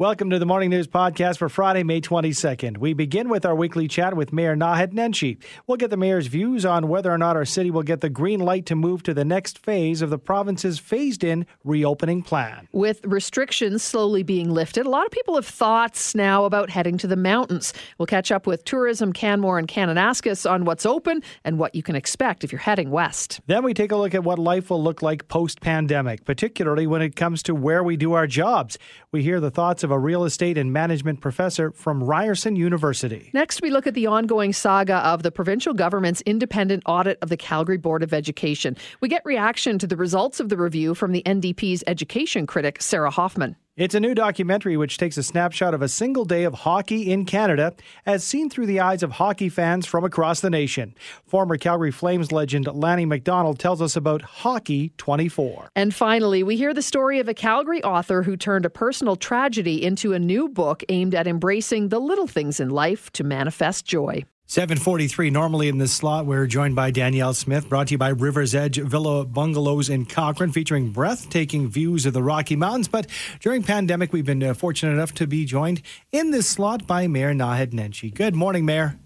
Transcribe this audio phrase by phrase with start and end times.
[0.00, 2.78] Welcome to the Morning News Podcast for Friday, May 22nd.
[2.78, 5.42] We begin with our weekly chat with Mayor Naheed Nenshi.
[5.66, 8.38] We'll get the mayor's views on whether or not our city will get the green
[8.38, 12.68] light to move to the next phase of the province's phased in reopening plan.
[12.70, 17.08] With restrictions slowly being lifted, a lot of people have thoughts now about heading to
[17.08, 17.74] the mountains.
[17.98, 21.96] We'll catch up with Tourism Canmore and Kananaskis on what's open and what you can
[21.96, 23.40] expect if you're heading west.
[23.48, 27.02] Then we take a look at what life will look like post pandemic, particularly when
[27.02, 28.78] it comes to where we do our jobs.
[29.10, 33.30] We hear the thoughts of of a real estate and management professor from Ryerson University.
[33.32, 37.38] Next, we look at the ongoing saga of the provincial government's independent audit of the
[37.38, 38.76] Calgary Board of Education.
[39.00, 43.10] We get reaction to the results of the review from the NDP's education critic, Sarah
[43.10, 43.56] Hoffman.
[43.78, 47.24] It's a new documentary which takes a snapshot of a single day of hockey in
[47.24, 47.74] Canada
[48.04, 50.96] as seen through the eyes of hockey fans from across the nation.
[51.24, 55.70] Former Calgary Flames legend Lanny McDonald tells us about Hockey 24.
[55.76, 59.84] And finally, we hear the story of a Calgary author who turned a personal tragedy
[59.84, 64.24] into a new book aimed at embracing the little things in life to manifest joy.
[64.50, 68.54] 743 normally in this slot we're joined by danielle smith brought to you by rivers
[68.54, 72.88] edge villa bungalows in cochrane featuring breathtaking views of the rocky mountains.
[72.88, 73.08] But
[73.40, 75.82] during pandemic we've been uh, fortunate enough to be joined
[76.12, 78.12] in this slot by mayor naheed nenshi.
[78.12, 78.98] Good morning mayor.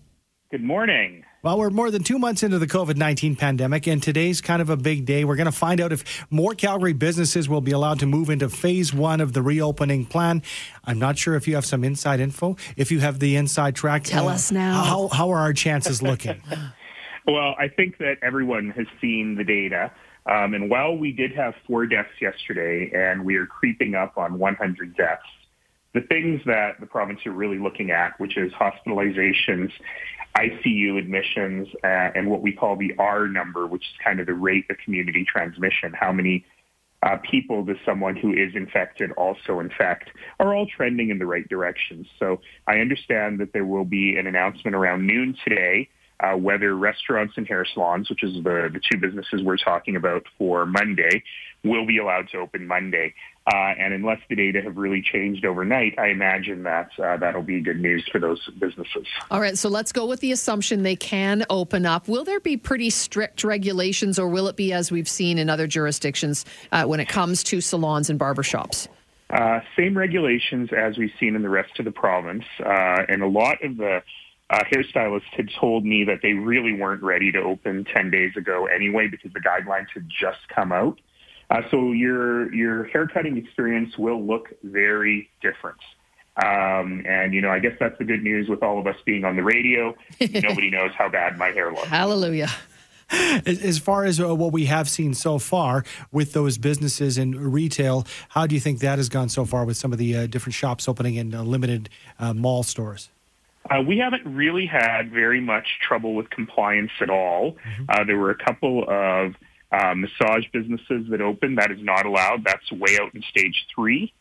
[0.53, 4.41] Good morning well, we're more than two months into the COVID 19 pandemic, and today's
[4.41, 5.25] kind of a big day.
[5.25, 8.49] We're going to find out if more Calgary businesses will be allowed to move into
[8.49, 10.43] phase one of the reopening plan.
[10.85, 12.57] I'm not sure if you have some inside info.
[12.77, 14.85] If you have the inside track, tell uh, us now.
[14.85, 16.41] How, how are our chances looking?
[17.27, 19.91] well, I think that everyone has seen the data.
[20.27, 24.39] Um, and while we did have four deaths yesterday and we are creeping up on
[24.39, 25.23] 100 deaths,
[25.93, 29.73] the things that the province are really looking at, which is hospitalizations
[30.37, 34.35] ICU admissions uh, and what we call the R number, which is kind of the
[34.35, 35.93] rate of community transmission.
[35.93, 36.45] How many
[37.03, 41.49] uh, people does someone who is infected also infect are all trending in the right
[41.49, 42.07] direction.
[42.19, 45.89] So I understand that there will be an announcement around noon today
[46.23, 50.25] uh, whether restaurants and hair salons, which is the, the two businesses we're talking about
[50.39, 51.23] for Monday,
[51.65, 53.15] will be allowed to open Monday.
[53.47, 57.61] Uh, and unless the data have really changed overnight, I imagine that uh, that'll be
[57.61, 59.07] good news for those businesses.
[59.33, 62.07] All right, so let's go with the assumption they can open up.
[62.07, 65.67] Will there be pretty strict regulations, or will it be as we've seen in other
[65.67, 68.87] jurisdictions uh, when it comes to salons and barbershops?
[69.31, 73.27] Uh, same regulations as we've seen in the rest of the province, uh, and a
[73.27, 74.03] lot of the
[74.53, 78.67] uh, hairstylists had told me that they really weren't ready to open 10 days ago
[78.67, 81.01] anyway because the guidelines had just come out.
[81.51, 85.79] Uh, so your your haircutting experience will look very different.
[86.43, 89.25] Um, and you know, I guess that's the good news with all of us being
[89.25, 89.95] on the radio.
[90.21, 91.89] Nobody knows how bad my hair looks.
[91.89, 92.49] Hallelujah.
[93.45, 98.07] As far as uh, what we have seen so far with those businesses in retail,
[98.31, 100.55] how do you think that has gone so far with some of the uh, different
[100.55, 103.11] shops opening in uh, limited uh, mall stores?
[103.71, 107.53] Uh, we haven't really had very much trouble with compliance at all.
[107.53, 107.85] Mm-hmm.
[107.89, 109.35] Uh, there were a couple of
[109.71, 111.59] uh, massage businesses that opened.
[111.59, 112.45] That is not allowed.
[112.45, 114.13] That's way out in stage three.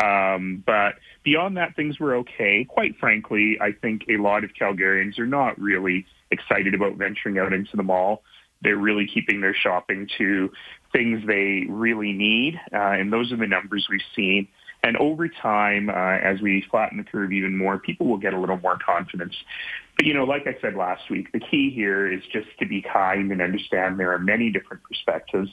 [0.00, 2.64] Um, but beyond that, things were okay.
[2.64, 7.52] Quite frankly, I think a lot of Calgarians are not really excited about venturing out
[7.52, 8.22] into the mall.
[8.62, 10.50] They're really keeping their shopping to
[10.92, 14.48] things they really need, uh, and those are the numbers we've seen.
[14.86, 18.38] And over time, uh, as we flatten the curve even more, people will get a
[18.38, 19.34] little more confidence.
[19.96, 22.82] But, you know, like I said last week, the key here is just to be
[22.82, 25.50] kind and understand there are many different perspectives,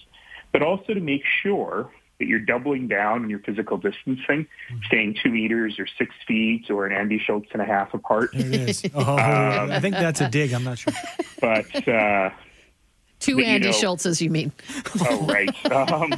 [0.52, 4.46] but also to make sure that you're doubling down on your physical distancing,
[4.86, 8.30] staying two meters or six feet or an Andy Schultz and a half apart.
[8.34, 8.84] There it is.
[8.94, 10.54] Oh, um, I think that's a dig.
[10.54, 10.94] I'm not sure.
[11.42, 12.30] But, uh,
[13.20, 14.52] Two but, Andy you know, Schultzes, you mean?
[15.10, 15.50] Oh, right.
[15.72, 16.14] Um,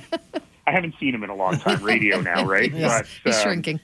[0.67, 1.83] I haven't seen him in a long time.
[1.83, 2.71] Radio now, right?
[2.73, 3.79] yes, but, he's um, shrinking.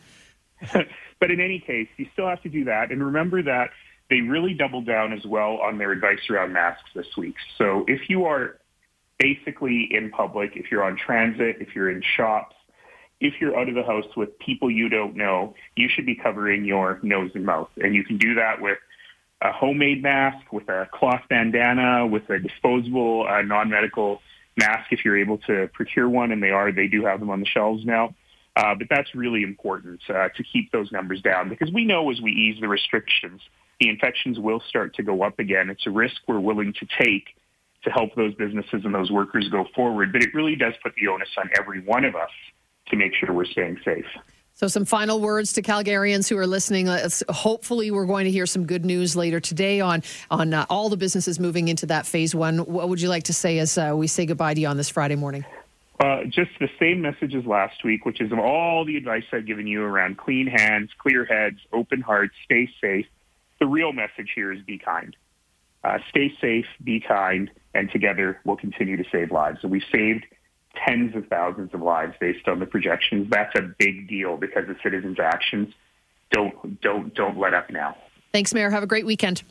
[1.19, 3.69] but in any case, you still have to do that, and remember that
[4.09, 7.35] they really doubled down as well on their advice around masks this week.
[7.57, 8.59] So if you are
[9.17, 12.55] basically in public, if you're on transit, if you're in shops,
[13.21, 16.65] if you're out of the house with people you don't know, you should be covering
[16.65, 17.69] your nose and mouth.
[17.77, 18.79] And you can do that with
[19.41, 24.21] a homemade mask, with a cloth bandana, with a disposable uh, non-medical
[24.57, 26.71] mask if you're able to procure one, and they are.
[26.71, 28.15] They do have them on the shelves now.
[28.55, 32.19] Uh, but that's really important uh, to keep those numbers down because we know as
[32.19, 33.41] we ease the restrictions,
[33.79, 35.69] the infections will start to go up again.
[35.69, 37.27] It's a risk we're willing to take
[37.83, 40.11] to help those businesses and those workers go forward.
[40.11, 42.29] But it really does put the onus on every one of us
[42.87, 44.05] to make sure we're staying safe.
[44.61, 46.85] So, some final words to Calgarians who are listening.
[46.85, 50.87] Let's, hopefully, we're going to hear some good news later today on on uh, all
[50.89, 52.59] the businesses moving into that phase one.
[52.59, 54.87] What would you like to say as uh, we say goodbye to you on this
[54.87, 55.45] Friday morning?
[55.99, 59.65] Uh, just the same message as last week, which is all the advice I've given
[59.65, 63.07] you around clean hands, clear heads, open hearts, stay safe.
[63.59, 65.15] The real message here is be kind.
[65.83, 69.57] Uh, stay safe, be kind, and together we'll continue to save lives.
[69.63, 70.27] So we've saved
[70.75, 73.29] tens of thousands of lives based on the projections.
[73.29, 75.73] That's a big deal because the citizens' actions.
[76.31, 77.97] Don't don't don't let up now.
[78.31, 78.69] Thanks, Mayor.
[78.69, 79.43] Have a great weekend.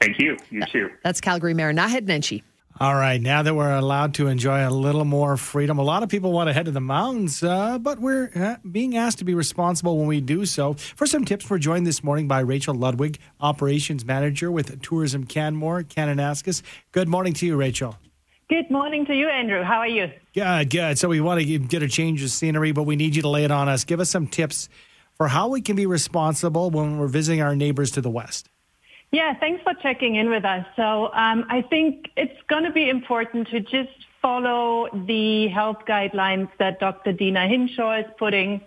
[0.00, 0.36] Thank you.
[0.50, 0.90] You too.
[1.02, 2.42] That's Calgary Mayor Naheed Nenshi.
[2.80, 6.08] All right, now that we're allowed to enjoy a little more freedom, a lot of
[6.08, 9.32] people want to head to the mountains, uh, but we're uh, being asked to be
[9.32, 10.74] responsible when we do so.
[10.74, 15.84] For some tips, we're joined this morning by Rachel Ludwig, Operations Manager with Tourism Canmore,
[15.84, 16.62] Kananaskis.
[16.90, 17.96] Good morning to you, Rachel.
[18.54, 19.64] Good morning to you, Andrew.
[19.64, 20.12] How are you?
[20.32, 20.96] Good, good.
[20.96, 23.42] So we want to get a change of scenery, but we need you to lay
[23.42, 23.82] it on us.
[23.82, 24.68] Give us some tips
[25.16, 28.48] for how we can be responsible when we're visiting our neighbors to the west.
[29.10, 30.64] Yeah, thanks for checking in with us.
[30.76, 33.90] So um, I think it's going to be important to just
[34.22, 37.10] follow the health guidelines that Dr.
[37.10, 38.60] Deena Hinshaw is putting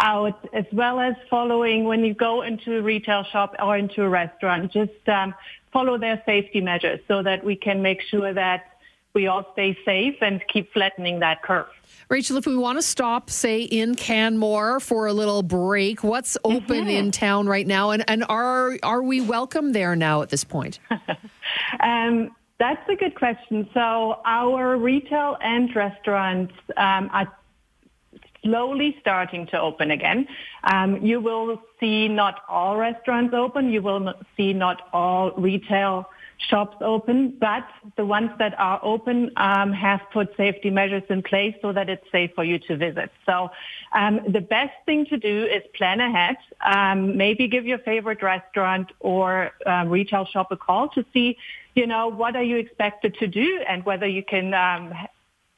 [0.00, 4.08] out, as well as following when you go into a retail shop or into a
[4.08, 5.32] restaurant, just um,
[5.72, 8.77] follow their safety measures so that we can make sure that
[9.14, 11.66] we all stay safe and keep flattening that curve.
[12.08, 16.84] Rachel, if we want to stop, say, in Canmore for a little break, what's open
[16.84, 16.88] mm-hmm.
[16.88, 17.90] in town right now?
[17.90, 20.78] And, and are, are we welcome there now at this point?
[21.80, 23.68] um, that's a good question.
[23.74, 27.30] So our retail and restaurants um, are
[28.42, 30.26] slowly starting to open again.
[30.64, 33.70] Um, you will see not all restaurants open.
[33.70, 36.08] You will see not all retail
[36.38, 41.54] shops open, but the ones that are open um, have put safety measures in place
[41.60, 43.10] so that it's safe for you to visit.
[43.26, 43.50] So
[43.92, 46.36] um, the best thing to do is plan ahead.
[46.64, 51.36] Um, maybe give your favorite restaurant or uh, retail shop a call to see,
[51.74, 54.94] you know, what are you expected to do and whether you can um,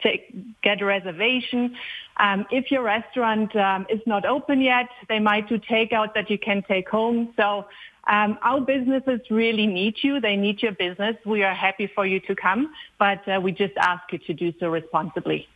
[0.02, 1.76] take, get a reservation.
[2.18, 6.38] Um, if your restaurant um, is not open yet, they might do takeout that you
[6.38, 7.32] can take home.
[7.36, 7.66] So
[8.06, 10.20] um, our businesses really need you.
[10.20, 11.16] They need your business.
[11.24, 14.52] We are happy for you to come, but uh, we just ask you to do
[14.58, 15.48] so responsibly.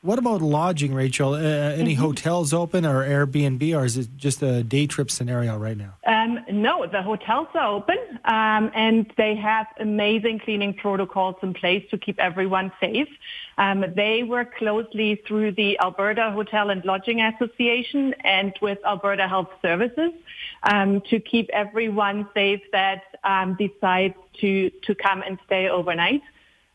[0.00, 1.34] What about lodging, Rachel?
[1.34, 2.02] Uh, any mm-hmm.
[2.02, 5.94] hotels open or Airbnb, or is it just a day trip scenario right now?
[6.06, 11.84] Um, no, the hotels are open, um, and they have amazing cleaning protocols in place
[11.90, 13.08] to keep everyone safe.
[13.58, 19.50] Um, they work closely through the Alberta Hotel and Lodging Association and with Alberta Health
[19.60, 20.12] Services
[20.62, 26.22] um, to keep everyone safe that um, decides to to come and stay overnight.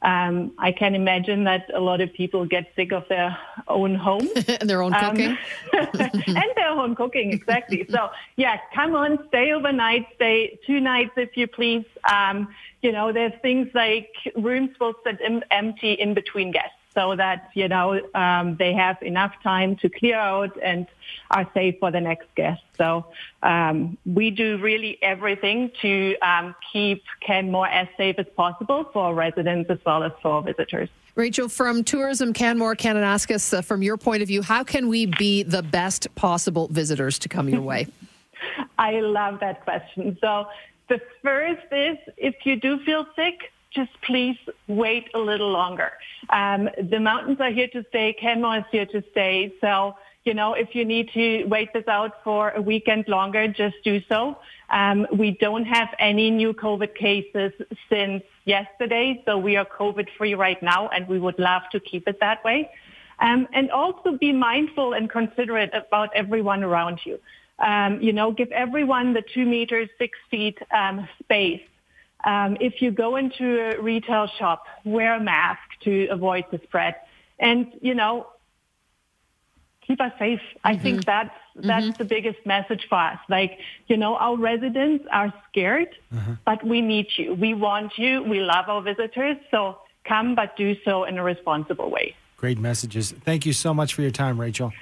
[0.04, 3.38] Um, I can imagine that a lot of people get sick of their
[3.70, 4.28] own home
[4.60, 5.38] and their own um, cooking,
[5.74, 7.86] and their own cooking exactly.
[7.90, 11.86] so yeah, come on, stay overnight, stay two nights if you please.
[12.12, 12.50] Um,
[12.82, 15.20] you know, there's things like rooms will sit
[15.52, 20.18] empty in between guests so that you know um, they have enough time to clear
[20.18, 20.88] out and
[21.32, 22.62] are safe for the next guest.
[22.78, 23.06] So
[23.42, 29.70] um, we do really everything to um, keep Canmore as safe as possible for residents
[29.70, 30.90] as well as for visitors.
[31.16, 35.44] Rachel, from Tourism Canmore, Kananaskis, uh, from your point of view, how can we be
[35.44, 37.86] the best possible visitors to come your way?
[38.78, 40.18] I love that question.
[40.22, 40.48] So
[40.90, 44.38] the first is if you do feel sick, just please
[44.68, 45.92] wait a little longer.
[46.30, 48.14] Um, the mountains are here to stay.
[48.14, 49.54] Canmore is here to stay.
[49.62, 53.76] So, you know, if you need to wait this out for a weekend longer, just
[53.84, 54.38] do so.
[54.70, 57.52] Um, we don't have any new COVID cases
[57.90, 62.08] since yesterday, so we are COVID free right now, and we would love to keep
[62.08, 62.70] it that way.
[63.20, 67.20] Um, and also be mindful and considerate about everyone around you.
[67.60, 71.62] Um, you know, give everyone the two meters, six feet um, space
[72.24, 76.96] um, if you go into a retail shop, wear a mask to avoid the spread.
[77.40, 78.28] And, you know,
[79.86, 80.40] keep us safe.
[80.40, 80.68] Mm-hmm.
[80.68, 81.98] I think that's that's mm-hmm.
[81.98, 83.20] the biggest message for us.
[83.30, 86.34] Like, you know, our residents are scared, mm-hmm.
[86.46, 87.36] but we need you.
[87.36, 88.24] We want you.
[88.24, 89.38] We love our visitors.
[89.52, 92.16] So come, but do so in a responsible way.
[92.38, 93.12] Great messages.
[93.12, 94.74] Thank you so much for your time, Rachel.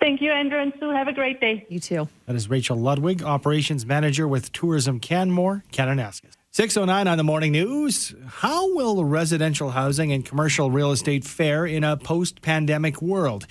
[0.00, 0.90] Thank you, Andrew and Sue.
[0.90, 1.64] Have a great day.
[1.70, 2.08] You too.
[2.26, 6.34] That is Rachel Ludwig, Operations Manager with Tourism Canmore, Kananaskis.
[6.56, 8.14] 609 on the morning news.
[8.26, 13.46] How will residential housing and commercial real estate fare in a post pandemic world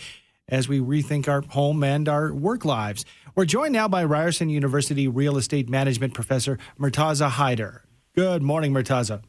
[0.49, 3.05] as we rethink our home and our work lives?
[3.35, 7.81] We're joined now by Ryerson University real estate management professor Murtaza Haider.
[8.15, 9.21] Good morning, Murtaza.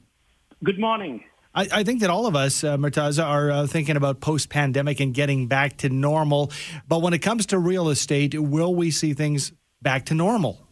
[0.65, 1.23] Good morning.
[1.55, 5.01] I, I think that all of us, uh, Murtaza, are uh, thinking about post pandemic
[5.01, 6.51] and getting back to normal.
[6.89, 9.53] But when it comes to real estate, will we see things
[9.83, 10.66] back to normal?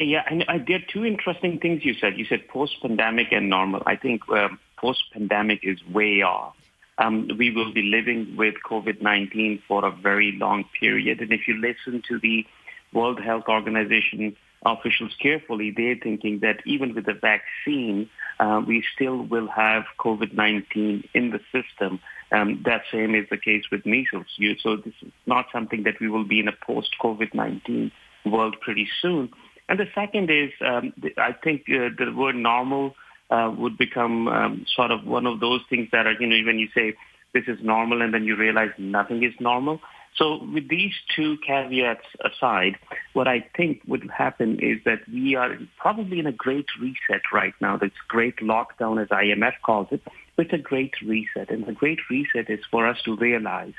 [0.00, 2.16] Yeah, and I, there are two interesting things you said.
[2.16, 3.82] You said post-pandemic and normal.
[3.86, 6.56] I think um, post-pandemic is way off.
[7.00, 11.20] um, we will be living with COVID-19 for a very long period.
[11.20, 12.46] And if you listen to the
[12.92, 19.22] World Health Organization officials carefully, they're thinking that even with the vaccine, uh, we still
[19.22, 22.00] will have COVID-19 in the system.
[22.32, 24.26] Um, that same is the case with measles.
[24.36, 27.90] You, so this is not something that we will be in a post-COVID-19
[28.26, 29.30] world pretty soon.
[29.70, 32.96] And the second is, um, I think uh, the word normal
[33.30, 36.58] uh, would become um, sort of one of those things that are, you know, when
[36.58, 36.94] you say
[37.32, 39.78] this is normal and then you realize nothing is normal.
[40.16, 42.78] So with these two caveats aside,
[43.12, 47.54] what I think would happen is that we are probably in a great reset right
[47.60, 47.76] now.
[47.76, 50.02] This great lockdown, as IMF calls it,
[50.36, 51.48] it's a great reset.
[51.48, 53.74] And the great reset is for us to realize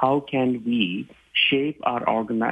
[0.00, 2.02] how can we shape our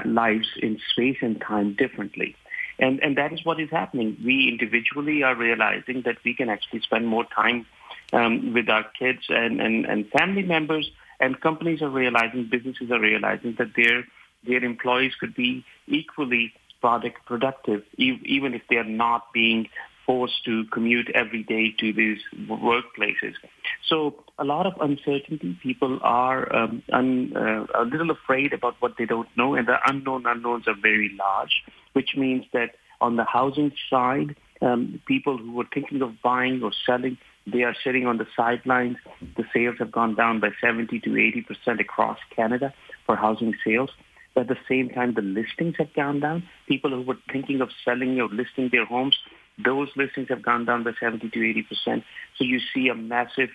[0.04, 2.36] lives in space and time differently.
[2.82, 4.16] And, and that is what is happening.
[4.24, 7.64] We individually are realizing that we can actually spend more time
[8.12, 13.00] um, with our kids and, and, and family members and companies are realizing, businesses are
[13.00, 14.04] realizing that their
[14.44, 19.68] their employees could be equally product productive, even if they are not being
[20.06, 22.18] forced to commute every day to these
[22.48, 23.34] workplaces.
[23.88, 25.58] So a lot of uncertainty.
[25.62, 29.76] People are um, un, uh, a little afraid about what they don't know, and the
[29.86, 35.52] unknown unknowns are very large, which means that on the housing side, um, people who
[35.52, 38.96] were thinking of buying or selling they are sitting on the sidelines.
[39.36, 42.72] The sales have gone down by 70 to 80 percent across Canada
[43.06, 43.90] for housing sales.
[44.34, 46.44] But at the same time, the listings have gone down.
[46.66, 49.18] People who were thinking of selling or listing their homes,
[49.62, 52.04] those listings have gone down by 70 to 80 percent.
[52.38, 53.50] So you see a massive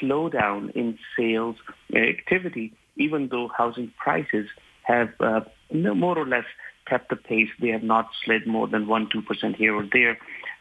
[0.00, 1.56] slowdown in sales
[1.94, 4.48] activity, even though housing prices
[4.82, 5.40] have uh,
[5.72, 6.44] more or less
[6.86, 7.48] kept the pace.
[7.60, 10.18] They have not slid more than 1-2% here or there.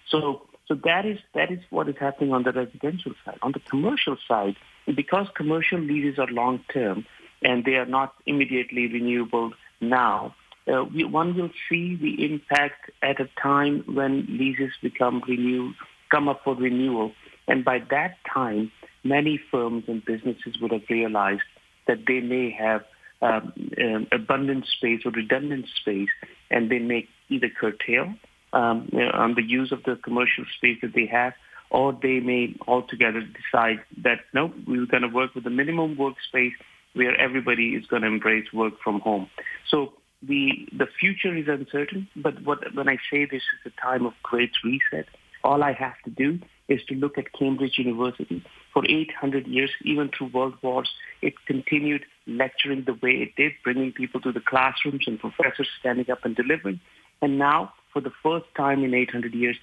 [0.10, 3.40] So so that is that is what is happening on the residential side.
[3.42, 4.56] On the commercial side,
[4.96, 7.06] because commercial leases are long term
[7.42, 10.36] and they are not immediately renewable now,
[10.72, 15.74] uh, we, one will see the impact at a time when leases become renewed,
[16.10, 17.14] come up for renewal,
[17.48, 18.72] and by that time,
[19.04, 21.44] many firms and businesses would have realized
[21.88, 22.84] that they may have
[23.22, 26.10] um, um, abundant space or redundant space,
[26.52, 28.14] and they may either curtail
[28.54, 31.34] um, on the use of the commercial space that they have,
[31.70, 36.54] or they may altogether decide that no, we're going to work with a minimum workspace
[36.94, 39.30] where everybody is going to embrace work from home.
[39.70, 44.06] So the the future is uncertain, but what, when I say this is a time
[44.06, 45.08] of great reset,
[45.44, 48.44] all I have to do is to look at Cambridge University.
[48.74, 50.90] For 800 years, even through world wars,
[51.22, 56.10] it continued lecturing the way it did, bringing people to the classrooms and professors standing
[56.12, 56.80] up and delivering.
[57.22, 59.56] And now for the first time in 800 years,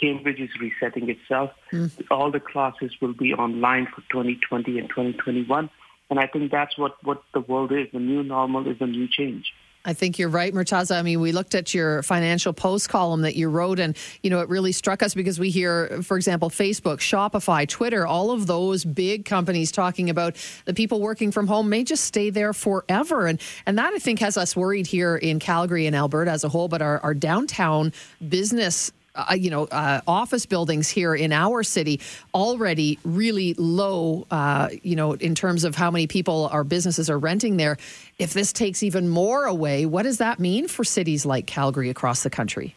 [0.00, 1.50] Cambridge is resetting itself.
[1.72, 1.90] Mm.
[2.10, 5.68] All the classes will be online for 2020 and 2021.
[6.08, 7.88] And I think that's what, what the world is.
[7.92, 9.52] The new normal is a new change.
[9.84, 10.96] I think you're right, Murtaza.
[10.96, 14.40] I mean, we looked at your financial post column that you wrote, and you know,
[14.40, 18.84] it really struck us because we hear, for example, Facebook, Shopify, Twitter, all of those
[18.84, 20.36] big companies talking about
[20.66, 24.20] the people working from home may just stay there forever, and and that I think
[24.20, 26.68] has us worried here in Calgary and Alberta as a whole.
[26.68, 27.92] But our, our downtown
[28.28, 32.00] business uh, you know, uh, office buildings here in our city
[32.34, 37.18] already really low, uh, you know, in terms of how many people our businesses are
[37.18, 37.76] renting there.
[38.18, 42.22] If this takes even more away, what does that mean for cities like Calgary across
[42.22, 42.74] the country?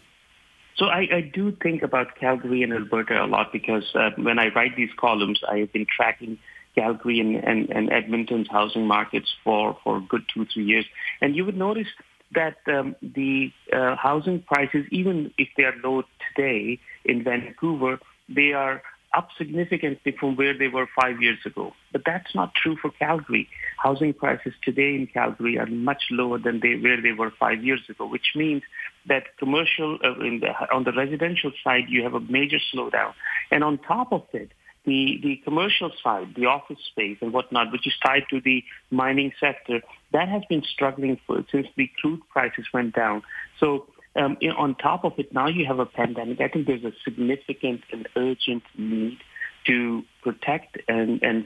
[0.76, 4.50] So I, I do think about Calgary and Alberta a lot because uh, when I
[4.50, 6.38] write these columns, I have been tracking
[6.76, 10.86] Calgary and, and, and Edmonton's housing markets for, for good two, three years.
[11.22, 11.88] And you would notice
[12.36, 18.00] that um, the uh, housing prices, even if they are low today in Vancouver,
[18.30, 18.82] they are
[19.16, 21.74] up significantly from where they were five years ago.
[21.92, 23.48] But that's not true for Calgary.
[23.78, 27.82] Housing prices today in Calgary are much lower than they where they were five years
[27.90, 28.64] ago, which means
[29.08, 33.14] that commercial uh, the, on the residential side you have a major slowdown,
[33.52, 34.52] and on top of it,
[34.86, 39.32] the, the commercial side, the office space and whatnot, which is tied to the mining
[39.40, 39.82] sector,
[40.16, 43.22] that has been struggling for, since the crude prices went down.
[43.60, 46.40] So um, on top of it, now you have a pandemic.
[46.40, 49.18] I think there's a significant and urgent need
[49.66, 51.46] to protect and, and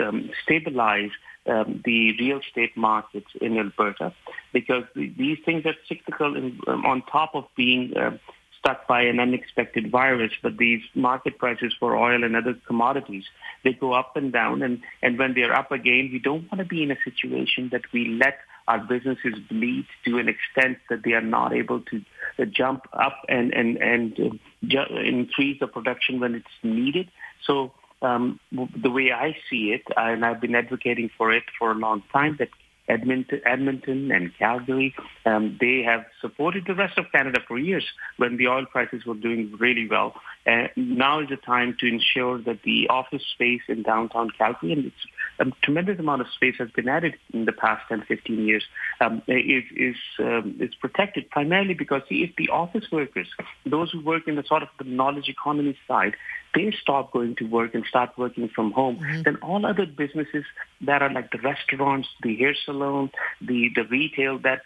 [0.00, 1.12] um, stabilize
[1.46, 4.12] um, the real estate markets in Alberta
[4.52, 8.18] because these things are cyclical and um, on top of being uh,
[8.60, 13.24] stuck by an unexpected virus, but these market prices for oil and other commodities,
[13.64, 14.62] they go up and down.
[14.62, 17.82] And, and when they're up again, we don't want to be in a situation that
[17.92, 18.38] we let
[18.68, 22.02] our businesses bleed to an extent that they are not able to
[22.38, 27.10] uh, jump up and, and, and uh, ju- increase the production when it's needed.
[27.44, 31.74] So um, the way I see it, and I've been advocating for it for a
[31.74, 32.48] long time, that
[32.90, 34.94] Edmonton, Edmonton and Calgary,
[35.24, 37.84] um, they have supported the rest of Canada for years
[38.16, 40.14] when the oil prices were doing really well.
[40.46, 44.86] Uh, now is the time to ensure that the office space in downtown Calgary, and
[44.86, 45.06] it's
[45.38, 48.64] a tremendous amount of space has been added in the past 10, 15 years,
[49.00, 53.28] um, is, is, um, is protected primarily because if the office workers,
[53.64, 56.14] those who work in the sort of the knowledge economy side,
[56.54, 59.22] they stop going to work and start working from home, mm-hmm.
[59.22, 60.44] then all other businesses
[60.80, 63.10] that are like the restaurants, the hair salon,
[63.40, 64.62] the, the retail that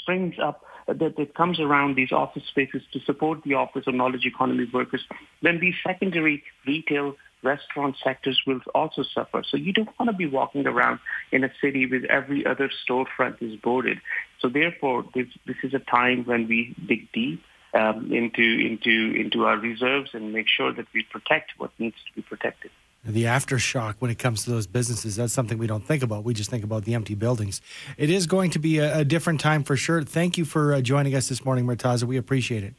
[0.00, 4.26] springs up that, that comes around these office spaces to support the office of knowledge
[4.26, 5.02] economy workers,
[5.42, 9.42] then these secondary retail restaurant sectors will also suffer.
[9.48, 10.98] So you don't want to be walking around
[11.32, 13.98] in a city with every other storefront is boarded.
[14.40, 17.42] So therefore, this, this is a time when we dig deep
[17.74, 22.14] um, into into into our reserves and make sure that we protect what needs to
[22.14, 22.70] be protected.
[23.06, 26.24] The aftershock when it comes to those businesses, that's something we don't think about.
[26.24, 27.60] We just think about the empty buildings.
[27.98, 30.02] It is going to be a, a different time for sure.
[30.02, 32.04] Thank you for uh, joining us this morning, Murtaza.
[32.04, 32.74] We appreciate it.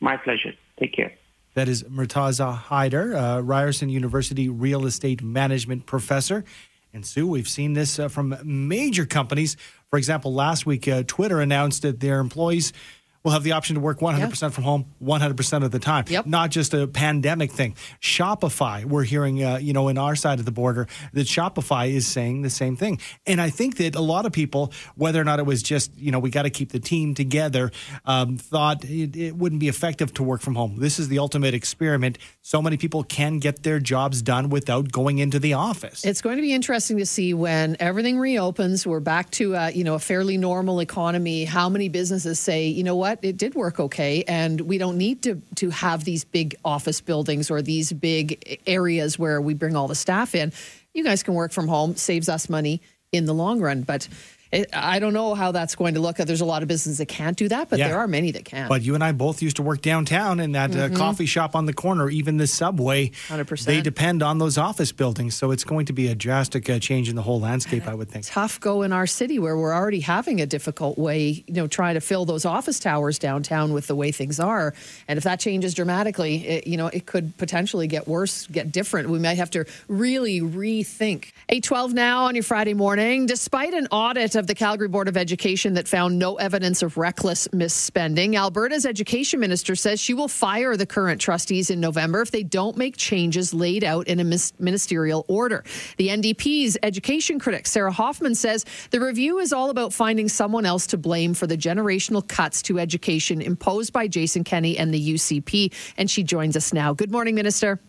[0.00, 0.52] My pleasure.
[0.78, 1.12] Take care.
[1.54, 6.44] That is Murtaza Haider, uh, Ryerson University real estate management professor.
[6.92, 9.56] And Sue, we've seen this uh, from major companies.
[9.88, 12.74] For example, last week, uh, Twitter announced that their employees
[13.26, 14.48] will have the option to work 100% yeah.
[14.50, 16.04] from home 100% of the time.
[16.06, 16.26] Yep.
[16.26, 17.74] Not just a pandemic thing.
[18.00, 22.06] Shopify, we're hearing, uh, you know, in our side of the border, that Shopify is
[22.06, 23.00] saying the same thing.
[23.26, 26.12] And I think that a lot of people, whether or not it was just, you
[26.12, 27.72] know, we got to keep the team together,
[28.04, 30.76] um, thought it, it wouldn't be effective to work from home.
[30.78, 32.18] This is the ultimate experiment.
[32.42, 36.04] So many people can get their jobs done without going into the office.
[36.04, 39.82] It's going to be interesting to see when everything reopens, we're back to, uh, you
[39.82, 43.80] know, a fairly normal economy, how many businesses say, you know what, it did work
[43.80, 48.60] okay, and we don't need to to have these big office buildings or these big
[48.66, 50.52] areas where we bring all the staff in.
[50.94, 52.80] You guys can work from home, saves us money
[53.12, 54.08] in the long run, but
[54.72, 56.16] I don't know how that's going to look.
[56.16, 57.88] There's a lot of businesses that can't do that, but yeah.
[57.88, 58.68] there are many that can.
[58.68, 60.94] But you and I both used to work downtown in that uh, mm-hmm.
[60.94, 63.10] uh, coffee shop on the corner, even the subway.
[63.28, 63.64] 100%.
[63.64, 65.34] They depend on those office buildings.
[65.34, 68.08] So it's going to be a drastic uh, change in the whole landscape, I would
[68.08, 68.26] think.
[68.26, 71.94] Tough go in our city where we're already having a difficult way, you know, trying
[71.94, 74.74] to fill those office towers downtown with the way things are.
[75.08, 79.10] And if that changes dramatically, it, you know, it could potentially get worse, get different.
[79.10, 81.32] We might have to really rethink.
[81.48, 83.26] 812 now on your Friday morning.
[83.26, 87.48] Despite an audit of the Calgary Board of Education that found no evidence of reckless
[87.48, 88.36] misspending.
[88.36, 92.76] Alberta's education minister says she will fire the current trustees in November if they don't
[92.76, 94.24] make changes laid out in a
[94.58, 95.64] ministerial order.
[95.96, 100.86] The NDP's education critic, Sarah Hoffman, says the review is all about finding someone else
[100.88, 105.72] to blame for the generational cuts to education imposed by Jason Kenney and the UCP.
[105.96, 106.92] And she joins us now.
[106.92, 107.80] Good morning, Minister.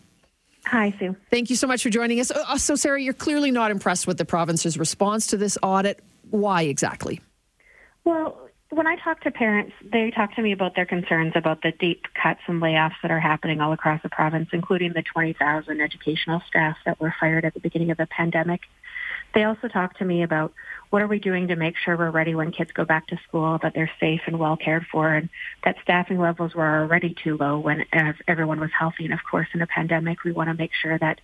[0.66, 1.16] Hi, Sue.
[1.30, 2.30] Thank you so much for joining us.
[2.30, 6.02] Uh, so, Sarah, you're clearly not impressed with the province's response to this audit.
[6.30, 7.20] Why exactly?
[8.04, 11.72] Well, when I talk to parents, they talk to me about their concerns about the
[11.72, 16.42] deep cuts and layoffs that are happening all across the province, including the 20,000 educational
[16.46, 18.60] staff that were fired at the beginning of the pandemic.
[19.34, 20.52] They also talk to me about
[20.90, 23.58] what are we doing to make sure we're ready when kids go back to school,
[23.62, 25.28] that they're safe and well cared for, and
[25.64, 27.84] that staffing levels were already too low when
[28.26, 29.04] everyone was healthy.
[29.04, 31.20] And of course, in a pandemic, we want to make sure that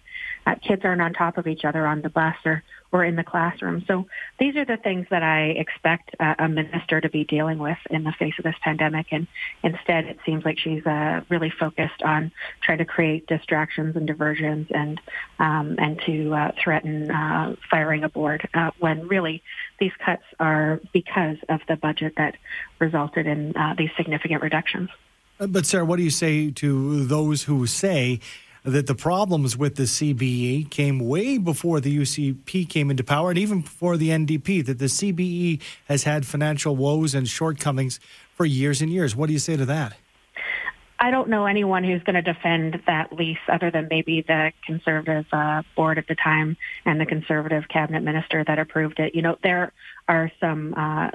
[0.46, 2.62] uh, kids aren't on top of each other on the bus or,
[2.94, 3.84] or in the classroom.
[3.88, 4.06] So
[4.38, 8.04] these are the things that I expect uh, a minister to be dealing with in
[8.04, 9.08] the face of this pandemic.
[9.10, 9.26] And
[9.64, 12.30] instead, it seems like she's uh, really focused on
[12.62, 15.00] trying to create distractions and diversions and
[15.40, 19.42] um, and to uh, threaten uh, firing a board uh, when really
[19.80, 22.36] these cuts are because of the budget that
[22.78, 24.88] resulted in these significant reductions.
[25.38, 28.20] But Sarah, what do you say to those who say
[28.64, 33.38] that the problems with the CBE came way before the UCP came into power and
[33.38, 38.00] even before the NDP, that the CBE has had financial woes and shortcomings
[38.34, 39.14] for years and years.
[39.14, 39.96] What do you say to that?
[40.98, 45.26] I don't know anyone who's going to defend that lease other than maybe the conservative
[45.32, 49.14] uh, board at the time and the conservative cabinet minister that approved it.
[49.14, 49.72] You know, there
[50.06, 51.10] are some uh,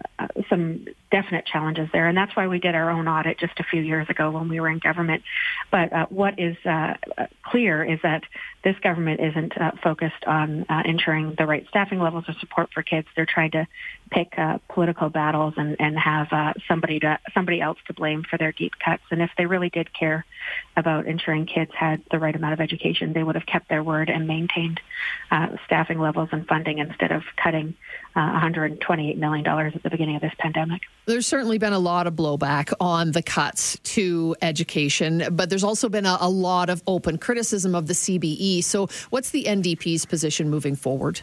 [0.49, 3.82] some definite challenges there, and that's why we did our own audit just a few
[3.82, 5.23] years ago when we were in government.
[5.71, 6.95] But uh, what is uh,
[7.43, 8.23] clear is that
[8.63, 12.82] this government isn't uh, focused on uh, ensuring the right staffing levels of support for
[12.82, 13.08] kids.
[13.15, 13.67] They're trying to
[14.10, 18.52] pick uh, political battles and and have somebody to somebody else to blame for their
[18.52, 19.04] deep cuts.
[19.12, 20.25] And if they really did care
[20.75, 24.10] about ensuring kids had the right amount of education, they would have kept their word
[24.10, 24.80] and maintained
[25.32, 27.75] uh, staffing levels and funding instead of cutting
[28.15, 30.82] uh, $128 million at the beginning of this pandemic.
[31.06, 35.89] There's certainly been a lot of blowback on the cuts to education, but there's also
[35.89, 38.63] been a, a lot of open criticism of the CBE.
[38.63, 41.21] So, what's the NDP's position moving forward?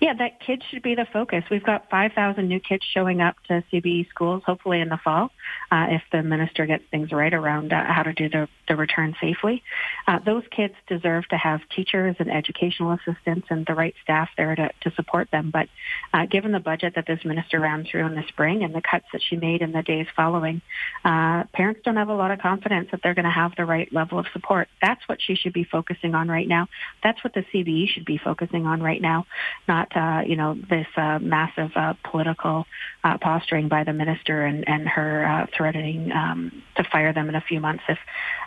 [0.00, 1.44] Yeah, that kids should be the focus.
[1.50, 5.30] We've got 5,000 new kids showing up to CBE schools, hopefully in the fall,
[5.70, 9.14] uh, if the minister gets things right around uh, how to do the, the return
[9.20, 9.62] safely.
[10.08, 14.54] Uh, those kids deserve to have teachers and educational assistants and the right staff there
[14.54, 15.50] to, to support them.
[15.50, 15.68] But
[16.14, 19.04] uh, given the budget that this minister ran through in the spring and the cuts
[19.12, 20.62] that she made in the days following,
[21.04, 23.92] uh, parents don't have a lot of confidence that they're going to have the right
[23.92, 24.68] level of support.
[24.80, 26.68] That's what she should be focusing on right now.
[27.02, 29.26] That's what the CBE should be focusing on right now,
[29.68, 32.66] not uh, you know, this uh, massive uh, political
[33.04, 37.34] uh, posturing by the minister and, and her uh, threatening um, to fire them in
[37.34, 37.98] a few months if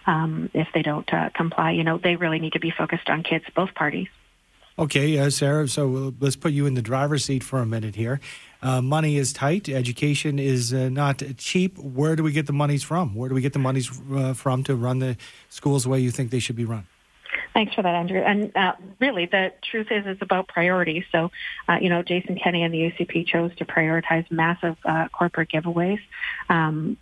[0.06, 1.72] um, if they don't uh, comply.
[1.72, 4.08] You know, they really need to be focused on kids, both parties.
[4.78, 5.68] Okay, uh, Sarah.
[5.68, 8.20] So let's put you in the driver's seat for a minute here.
[8.62, 9.70] Uh, money is tight.
[9.70, 11.78] Education is uh, not cheap.
[11.78, 13.14] Where do we get the monies from?
[13.14, 15.18] Where do we get the monies uh, from to run the
[15.50, 16.88] schools the way you think they should be run?
[17.54, 18.20] Thanks for that, Andrew.
[18.20, 21.04] And uh, really, the truth is, it's about priorities.
[21.12, 21.32] So,
[21.70, 26.00] uh, you know, Jason Kenney and the UCP chose to prioritize massive uh, corporate giveaways.
[26.50, 26.98] Um,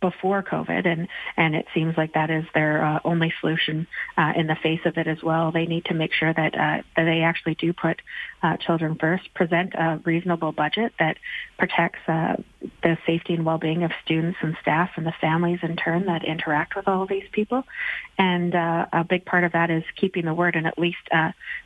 [0.00, 4.46] before COVID, and and it seems like that is their uh, only solution uh, in
[4.46, 5.50] the face of it as well.
[5.50, 8.00] They need to make sure that uh, that they actually do put
[8.42, 11.16] uh, children first, present a reasonable budget that
[11.58, 12.36] protects uh,
[12.82, 16.76] the safety and well-being of students and staff and the families in turn that interact
[16.76, 17.64] with all of these people.
[18.18, 21.08] And uh, a big part of that is keeping the word and at least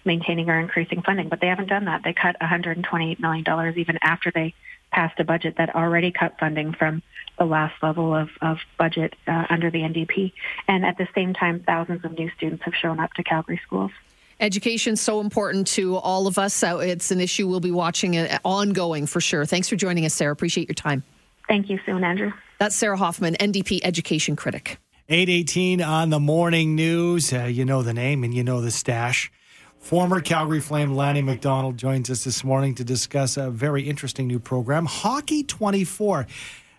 [0.04, 1.28] maintaining or increasing funding.
[1.28, 2.02] But they haven't done that.
[2.04, 4.54] They cut 128 million dollars even after they
[4.92, 7.02] passed a budget that already cut funding from
[7.38, 10.32] the last level of, of budget uh, under the NDP.
[10.68, 13.90] And at the same time, thousands of new students have shown up to Calgary schools.
[14.38, 16.52] Education so important to all of us.
[16.52, 19.46] So it's an issue we'll be watching uh, ongoing for sure.
[19.46, 20.32] Thanks for joining us, Sarah.
[20.32, 21.02] Appreciate your time.
[21.48, 22.32] Thank you, Sue and Andrew.
[22.58, 24.78] That's Sarah Hoffman, NDP education critic.
[25.08, 27.32] 818 on the morning news.
[27.32, 29.30] Uh, you know the name and you know the stash.
[29.78, 34.40] Former Calgary Flame Lanny McDonald joins us this morning to discuss a very interesting new
[34.40, 36.26] program, Hockey 24.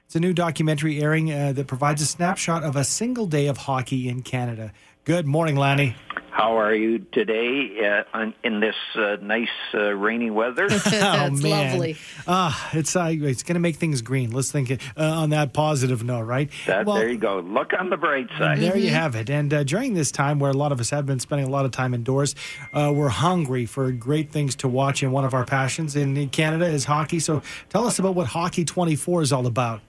[0.06, 3.58] It's a new documentary airing uh, that provides a snapshot of a single day of
[3.58, 4.74] hockey in Canada.
[5.08, 5.96] Good morning, Lanny.
[6.32, 10.68] How are you today uh, in this uh, nice uh, rainy weather?
[10.86, 11.96] oh man, lovely.
[12.28, 14.32] Ah, it's uh, it's going to make things green.
[14.32, 16.50] Let's think uh, on that positive note, right?
[16.66, 17.40] That, well, there you go.
[17.40, 18.60] Look on the bright side.
[18.60, 18.82] There mm-hmm.
[18.82, 19.30] you have it.
[19.30, 21.64] And uh, during this time, where a lot of us have been spending a lot
[21.64, 22.36] of time indoors,
[22.74, 25.04] we're hungry for great things to watch.
[25.04, 27.22] And one of our passions in Canada is hockey.
[27.22, 29.80] So tell us about what Hockey 24 is all about.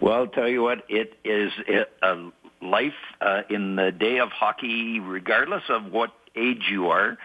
[0.00, 1.52] Well, I'll tell you what, it is
[2.02, 2.30] a
[2.62, 7.18] life uh, in the day of hockey, regardless of what age you are,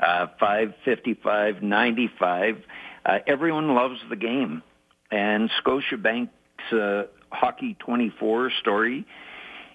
[0.00, 2.56] uh, 5, 55, 95,
[3.04, 4.62] uh, everyone loves the game.
[5.10, 6.30] And Scotiabank's
[6.72, 9.06] uh, Hockey 24 story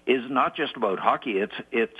[0.05, 1.93] is not just about hockey, it's, it's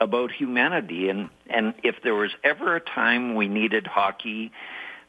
[0.00, 1.08] about humanity.
[1.08, 4.52] And, and if there was ever a time we needed hockey,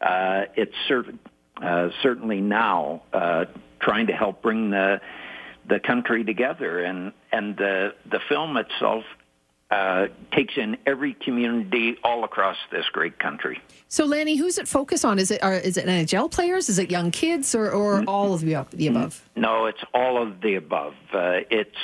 [0.02, 1.14] uh, it's cer-
[1.62, 3.46] uh, certainly now uh,
[3.80, 5.02] trying to help bring the
[5.68, 6.84] the country together.
[6.84, 9.04] And and the the film itself
[9.70, 13.60] uh, takes in every community all across this great country.
[13.90, 15.20] So, Lanny, who's it focus on?
[15.20, 16.70] Is it are, is it NHL players?
[16.70, 19.28] Is it young kids, or, or all of the, the above?
[19.36, 20.94] No, it's all of the above.
[21.14, 21.76] Uh, it's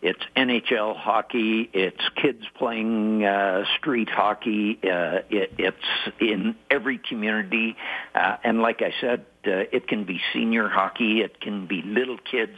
[0.00, 1.68] it's NHL hockey.
[1.72, 4.78] It's kids playing uh, street hockey.
[4.82, 5.76] Uh, it, it's
[6.20, 7.76] in every community,
[8.14, 11.20] uh, and like I said, uh, it can be senior hockey.
[11.20, 12.56] It can be little kids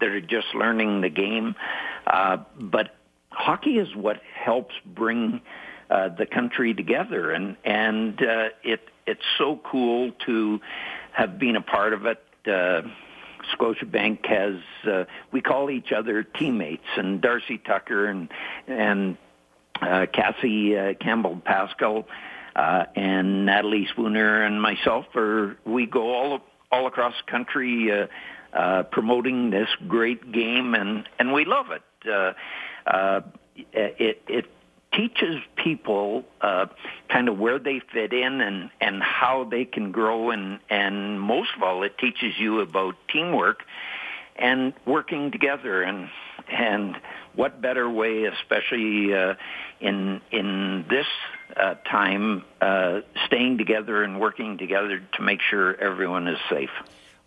[0.00, 1.54] that are just learning the game.
[2.06, 2.94] Uh, but
[3.30, 5.40] hockey is what helps bring
[5.90, 10.60] uh, the country together, and and uh, it it's so cool to
[11.12, 12.22] have been a part of it.
[12.46, 12.82] Uh,
[13.54, 14.56] Scotiabank has
[14.90, 18.28] uh, we call each other teammates, and Darcy Tucker and
[18.66, 19.16] and
[19.80, 22.04] uh, Cassie uh, Campbell Pascall
[22.56, 28.06] uh, and Natalie Spooner and myself are we go all all across the country uh,
[28.52, 31.82] uh, promoting this great game, and and we love it.
[32.08, 32.32] Uh,
[32.86, 33.20] uh,
[33.72, 34.46] it it
[34.92, 36.66] teaches people uh,
[37.08, 41.50] kind of where they fit in and and how they can grow, and and most
[41.56, 43.64] of all, it teaches you about teamwork
[44.36, 46.08] and working together and
[46.50, 46.96] and
[47.34, 49.34] what better way especially uh,
[49.80, 51.06] in in this
[51.56, 56.70] uh, time uh, staying together and working together to make sure everyone is safe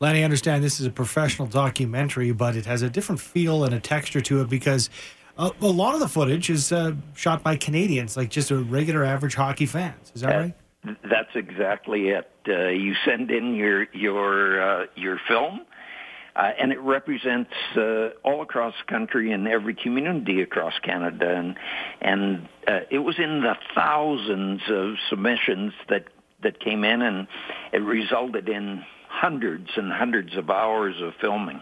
[0.02, 3.74] Lanny, I understand this is a professional documentary, but it has a different feel and
[3.74, 4.90] a texture to it because
[5.38, 9.06] a, a lot of the footage is uh, shot by Canadians, like just a regular
[9.06, 10.12] average hockey fans.
[10.16, 10.54] Is that Uh, right?
[11.04, 12.32] That's exactly it.
[12.48, 15.62] Uh, you send in your your uh, your film,
[16.36, 21.56] uh, and it represents uh, all across the country and every community across Canada, and
[22.02, 26.06] and uh, it was in the thousands of submissions that
[26.42, 27.28] that came in, and
[27.72, 31.62] it resulted in hundreds and hundreds of hours of filming.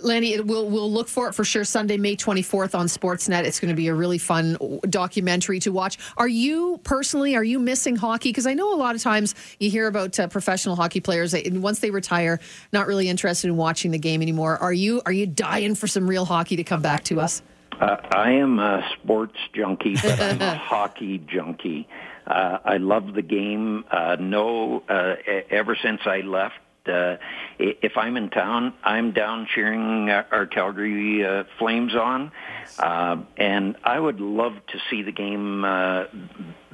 [0.00, 1.64] Lanny, we'll we'll look for it for sure.
[1.64, 3.44] Sunday, May twenty fourth on Sportsnet.
[3.44, 4.56] It's going to be a really fun
[4.88, 5.98] documentary to watch.
[6.16, 8.30] Are you personally are you missing hockey?
[8.30, 11.62] Because I know a lot of times you hear about uh, professional hockey players and
[11.62, 12.40] once they retire,
[12.72, 14.56] not really interested in watching the game anymore.
[14.58, 17.42] Are you are you dying for some real hockey to come back to us?
[17.80, 21.88] Uh, I am a sports junkie, but I'm a hockey junkie.
[22.26, 23.84] Uh, I love the game.
[23.90, 25.14] Uh, no, uh,
[25.50, 27.16] ever since I left, uh,
[27.58, 32.32] if I'm in town, I'm down cheering uh, our Calgary uh, Flames on,
[32.78, 36.04] uh, and I would love to see the game uh,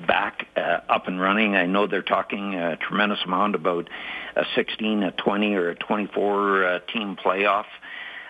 [0.06, 1.56] back uh, up and running.
[1.56, 3.88] I know they're talking a tremendous amount about
[4.36, 7.66] a 16, a 20, or a 24 uh, team playoff.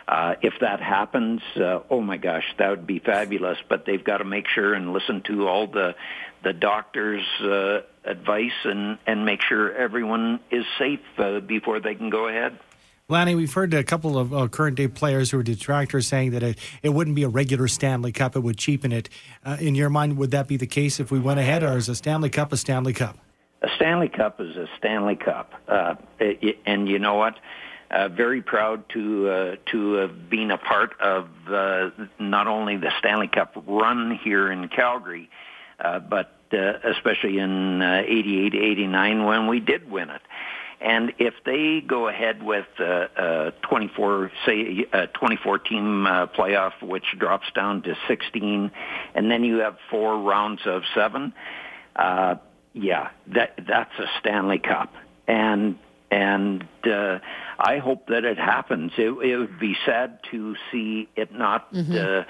[0.07, 3.59] Uh, if that happens, uh, oh my gosh, that would be fabulous.
[3.69, 5.95] But they've got to make sure and listen to all the
[6.43, 12.11] the doctors' uh, advice and and make sure everyone is safe uh, before they can
[12.11, 12.59] go ahead.
[13.09, 16.43] Lanny, we've heard a couple of uh, current day players who are detractors saying that
[16.43, 19.11] it, it wouldn't be a regular Stanley Cup, it would cheapen it.
[19.45, 21.90] Uh, in your mind, would that be the case if we went ahead, or is
[21.90, 23.19] a Stanley Cup a Stanley Cup?
[23.61, 27.38] A Stanley Cup is a Stanley Cup, uh, it, and you know what?
[27.94, 32.90] Uh, very proud to uh, to have been a part of uh, not only the
[32.98, 35.30] Stanley Cup run here in Calgary,
[35.78, 40.22] uh, but uh, especially in uh, 88, 89 when we did win it.
[40.80, 46.83] And if they go ahead with uh, uh, 24, say, a 24 team uh, playoff,
[46.83, 48.72] which drops down to 16,
[49.14, 51.33] and then you have four rounds of seven,
[51.94, 52.35] uh,
[52.72, 54.92] yeah, that that's a Stanley Cup,
[55.28, 55.78] and
[56.14, 57.18] and uh,
[57.59, 58.92] I hope that it happens.
[58.96, 62.24] It, it would be sad to see it not uh,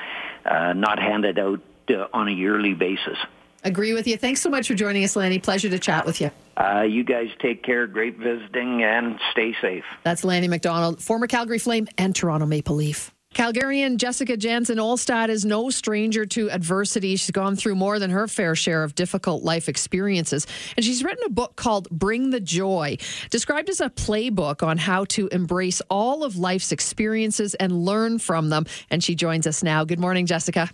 [0.45, 3.19] uh, not handed out uh, on a yearly basis.
[3.63, 4.17] Agree with you.
[4.17, 5.39] Thanks so much for joining us, Lanny.
[5.39, 6.31] Pleasure to chat with you.
[6.57, 7.87] Uh, you guys take care.
[7.87, 9.85] Great visiting and stay safe.
[10.03, 13.14] That's Lanny McDonald, former Calgary Flame and Toronto Maple Leaf.
[13.35, 17.17] Calgarian Jessica Jansen Olstad is no stranger to adversity.
[17.17, 20.47] She's gone through more than her fair share of difficult life experiences.
[20.77, 22.97] And she's written a book called Bring the Joy,
[23.31, 28.51] described as a playbook on how to embrace all of life's experiences and learn from
[28.51, 28.67] them.
[28.89, 29.85] And she joins us now.
[29.85, 30.71] Good morning, Jessica.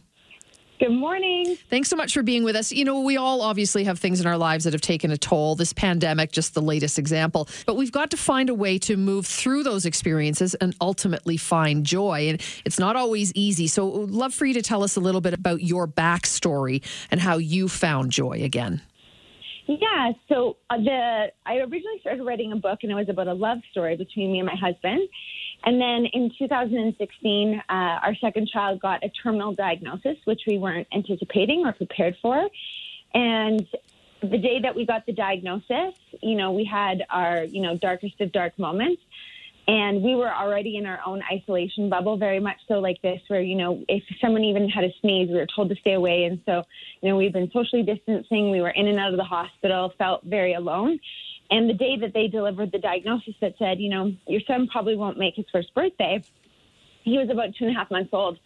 [0.80, 1.58] Good morning.
[1.68, 2.72] Thanks so much for being with us.
[2.72, 5.54] You know, we all obviously have things in our lives that have taken a toll.
[5.54, 7.50] This pandemic, just the latest example.
[7.66, 11.84] But we've got to find a way to move through those experiences and ultimately find
[11.84, 12.30] joy.
[12.30, 13.66] And it's not always easy.
[13.66, 17.20] So, I'd love for you to tell us a little bit about your backstory and
[17.20, 18.80] how you found joy again.
[19.66, 23.34] Yeah, so uh, the I originally started writing a book, and it was about a
[23.34, 25.08] love story between me and my husband.
[25.64, 30.88] And then in 2016, uh, our second child got a terminal diagnosis, which we weren't
[30.92, 32.48] anticipating or prepared for.
[33.12, 33.66] And
[34.22, 38.20] the day that we got the diagnosis, you know, we had our, you know, darkest
[38.20, 39.02] of dark moments.
[39.68, 43.42] And we were already in our own isolation bubble, very much so like this, where,
[43.42, 46.24] you know, if someone even had a sneeze, we were told to stay away.
[46.24, 46.64] And so,
[47.02, 48.50] you know, we've been socially distancing.
[48.50, 50.98] We were in and out of the hospital, felt very alone.
[51.50, 54.96] And the day that they delivered the diagnosis that said, you know, your son probably
[54.96, 56.22] won't make his first birthday,
[57.02, 58.38] he was about two and a half months old.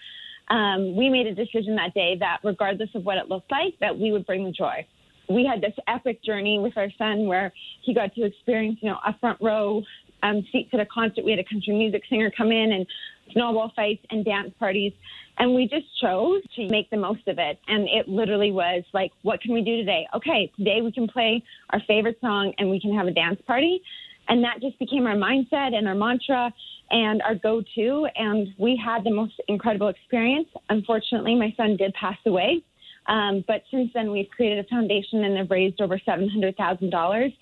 [0.48, 3.98] Um, we made a decision that day that regardless of what it looked like, that
[3.98, 4.86] we would bring the joy.
[5.28, 8.98] We had this epic journey with our son where he got to experience, you know,
[9.06, 9.82] a front row
[10.22, 11.24] um, seats at a concert.
[11.24, 12.86] We had a country music singer come in and
[13.32, 14.92] snowball fights and dance parties.
[15.38, 17.58] And we just chose to make the most of it.
[17.66, 20.06] And it literally was like, what can we do today?
[20.14, 23.82] Okay, today we can play our favorite song and we can have a dance party.
[24.28, 26.52] And that just became our mindset and our mantra
[26.90, 28.06] and our go to.
[28.14, 30.48] And we had the most incredible experience.
[30.68, 32.62] Unfortunately, my son did pass away.
[33.06, 37.36] Um, but since then, we've created a foundation and have raised over $700,000,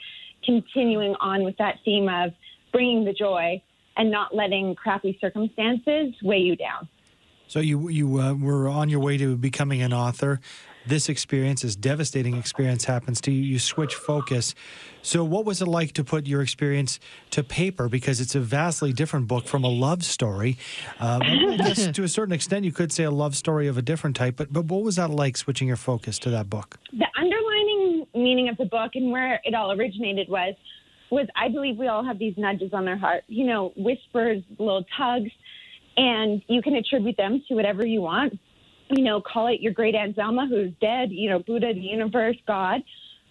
[0.45, 2.33] continuing on with that theme of
[2.73, 3.63] bringing the joy
[3.97, 6.89] and not letting crappy circumstances weigh you down.
[7.53, 10.41] So you you uh, were on your way to becoming an author.
[10.87, 13.43] This experience, this devastating experience, happens to you.
[13.43, 14.55] You switch focus.
[15.03, 17.91] So, what was it like to put your experience to paper?
[17.91, 20.57] Because it's a vastly different book from a love story.
[20.99, 21.19] Uh,
[21.93, 24.37] to a certain extent, you could say a love story of a different type.
[24.37, 26.79] But but what was that like switching your focus to that book?
[26.91, 30.55] The underlining meaning of the book and where it all originated was
[31.11, 34.87] was I believe we all have these nudges on our heart, you know, whispers, little
[34.97, 35.31] tugs,
[35.97, 38.39] and you can attribute them to whatever you want.
[38.91, 42.37] you know, call it your great Aunt Zelma who's dead, you know, Buddha, the universe,
[42.47, 42.83] God,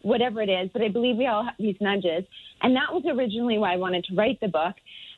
[0.02, 0.70] whatever it is.
[0.74, 2.24] But I believe we all have these nudges.
[2.62, 4.76] And that was originally why I wanted to write the book.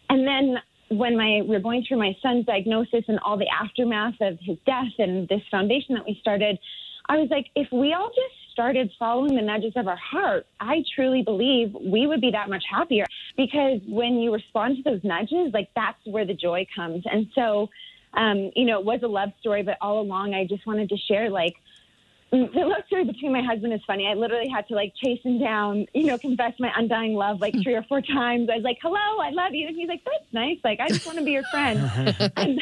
[0.10, 0.58] And then
[0.90, 4.58] when my we were going through my son's diagnosis and all the aftermath of his
[4.66, 6.60] death and this foundation that we started,
[7.08, 10.84] I was like, if we all just started following the nudges of our heart, I
[10.96, 13.06] truly believe we would be that much happier.
[13.36, 17.04] Because when you respond to those nudges, like that's where the joy comes.
[17.12, 17.70] And so,
[18.14, 20.98] um, you know, it was a love story, but all along I just wanted to
[20.98, 21.56] share like
[22.32, 24.08] the love story between my husband is funny.
[24.08, 27.54] I literally had to like chase him down, you know, confess my undying love like
[27.62, 28.50] three or four times.
[28.52, 30.58] I was like, "Hello, I love you," and he's like, "That's nice.
[30.64, 31.80] Like, I just want to be your friend."
[32.38, 32.60] and,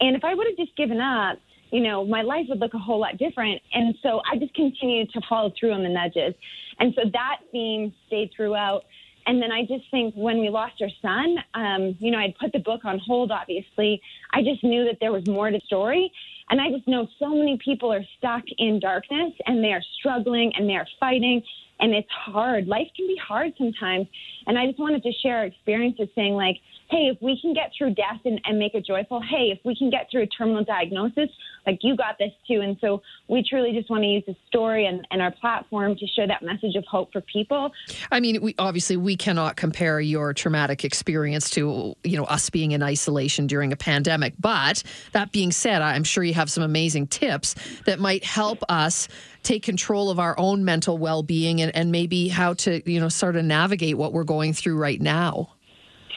[0.00, 1.38] and if I would have just given up,
[1.72, 3.60] you know, my life would look a whole lot different.
[3.72, 6.34] And so I just continued to follow through on the nudges.
[6.78, 8.84] And so that theme stayed throughout.
[9.26, 12.52] And then I just think when we lost our son, um, you know, I'd put
[12.52, 14.02] the book on hold, obviously.
[14.32, 16.12] I just knew that there was more to the story.
[16.50, 20.52] And I just know so many people are stuck in darkness and they are struggling
[20.56, 21.42] and they are fighting
[21.82, 22.66] and it's hard.
[22.66, 24.06] Life can be hard sometimes.
[24.46, 26.56] And I just wanted to share our experiences saying, like,
[26.90, 29.74] hey, if we can get through death and, and make it joyful, hey, if we
[29.74, 31.28] can get through a terminal diagnosis,
[31.66, 32.60] like you got this too.
[32.60, 36.06] And so we truly just want to use the story and, and our platform to
[36.06, 37.72] share that message of hope for people.
[38.10, 42.72] I mean, we obviously we cannot compare your traumatic experience to, you know, us being
[42.72, 44.34] in isolation during a pandemic.
[44.38, 47.54] But that being said, I'm sure you have some amazing tips
[47.86, 49.08] that might help us
[49.42, 53.36] take control of our own mental well-being and, and maybe how to, you know, sort
[53.36, 55.52] of navigate what we're going through right now.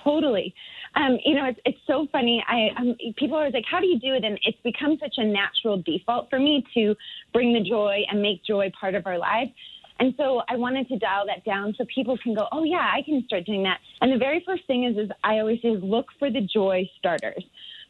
[0.03, 0.53] Totally.
[0.95, 2.43] Um, you know, it's, it's so funny.
[2.47, 5.15] I um, people are always like, "How do you do it?" And it's become such
[5.17, 6.95] a natural default for me to
[7.33, 9.51] bring the joy and make joy part of our lives.
[9.99, 13.01] And so I wanted to dial that down so people can go, "Oh yeah, I
[13.01, 16.05] can start doing that." And the very first thing is, is I always say, look
[16.17, 17.43] for the joy starters.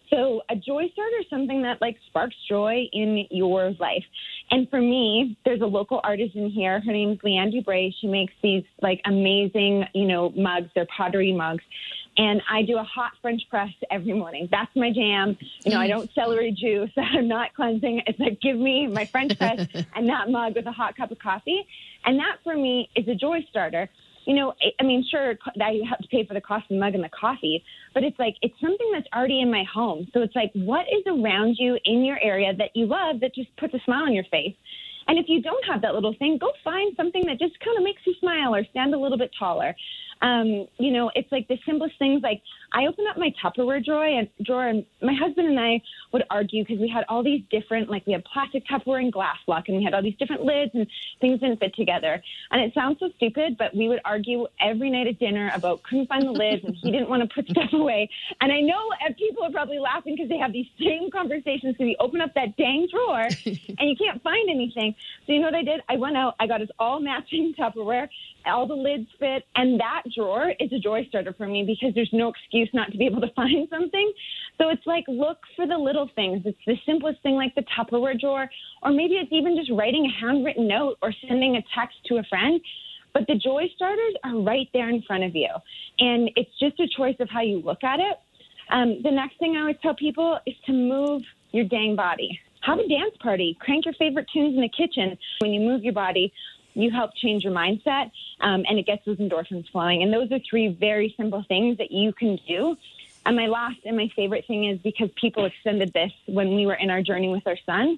[0.10, 4.04] So a joy starter is something that like sparks joy in your life.
[4.52, 6.80] And for me, there's a local artist in here.
[6.80, 7.91] Her name is Leanne Dubray.
[8.00, 10.70] She makes these like amazing, you know, mugs.
[10.76, 11.63] They're pottery mugs.
[12.18, 14.48] And I do a hot French press every morning.
[14.50, 15.38] That's my jam.
[15.65, 16.91] You know, I don't celery juice.
[16.98, 18.04] I'm not cleansing.
[18.08, 21.20] It's like give me my French press and that mug with a hot cup of
[21.20, 21.68] coffee.
[22.06, 23.89] And that for me is a joy starter
[24.26, 26.80] you know, I I mean, sure, I have to pay for the cost of the
[26.80, 30.08] mug and the coffee, but it's like it's something that's already in my home.
[30.14, 33.56] So it's like, what is around you in your area that you love that just
[33.58, 34.56] puts a smile on your face?
[35.08, 37.84] And if you don't have that little thing, go find something that just kind of
[37.84, 39.76] makes you smile or stand a little bit taller.
[40.21, 42.23] Um, you know, it's like the simplest things.
[42.23, 46.23] Like I open up my Tupperware drawer and drawer, and my husband and I would
[46.30, 49.78] argue because we had all these different, like we had plastic Tupperware and Glasslock, and
[49.78, 50.88] we had all these different lids, and
[51.21, 52.21] things didn't fit together.
[52.51, 56.08] And it sounds so stupid, but we would argue every night at dinner about couldn't
[56.08, 58.10] find the lids, and he didn't want to put stuff away.
[58.41, 61.75] And I know people are probably laughing because they have these same conversations.
[61.78, 64.95] So we open up that dang drawer, and you can't find anything.
[65.25, 65.82] So you know what I did?
[65.89, 68.08] I went out, I got us all matching Tupperware,
[68.45, 72.10] all the lids fit, and that drawer is a joy starter for me because there's
[72.13, 74.12] no excuse not to be able to find something.
[74.58, 76.41] So it's like look for the little things.
[76.46, 78.50] It's the simplest thing like the Tupperware drawer,
[78.84, 82.24] or maybe it's even just writing a handwritten note or sending a text to a
[82.24, 82.60] friend.
[83.13, 85.50] But the joy starters are right there in front of you.
[86.00, 88.18] And it's just a choice of how you look at it.
[88.70, 92.38] Um, the next thing I always tell people is to move your dang body.
[92.62, 93.56] Have a dance party.
[93.62, 95.18] Crank your favorite tunes in the kitchen.
[95.39, 96.34] When you move your body,
[96.76, 98.12] you help change your mindset
[98.42, 100.04] um, and it gets those endorphins flowing.
[100.04, 102.76] And those are three very simple things that you can do.
[103.26, 106.76] And my last and my favorite thing is because people extended this when we were
[106.76, 107.98] in our journey with our son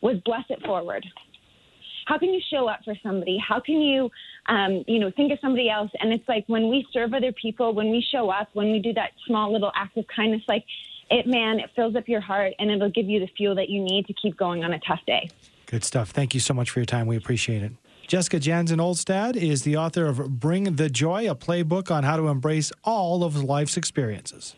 [0.00, 1.04] was bless it forward.
[2.06, 3.38] How can you show up for somebody?
[3.38, 4.10] How can you,
[4.46, 5.90] um, you know, think of somebody else?
[6.00, 8.92] And it's like when we serve other people, when we show up, when we do
[8.94, 10.64] that small little act of kindness, like
[11.10, 13.80] it, man, it fills up your heart and it'll give you the fuel that you
[13.80, 15.30] need to keep going on a tough day.
[15.66, 16.10] Good stuff.
[16.10, 17.06] Thank you so much for your time.
[17.06, 17.72] We appreciate it.
[18.06, 22.28] Jessica Janzen Olstad is the author of Bring the Joy, a playbook on how to
[22.28, 24.54] embrace all of life's experiences.